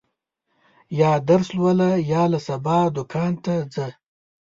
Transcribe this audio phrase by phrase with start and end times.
[0.99, 3.87] یا درس لوله، یا له سبا دوکان ته ځه.